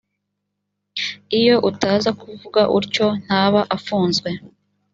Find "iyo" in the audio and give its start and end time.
1.39-1.55